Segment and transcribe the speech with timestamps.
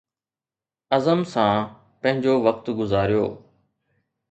[0.95, 1.55] عزم سان
[2.01, 3.25] پنهنجو وقت گذاريو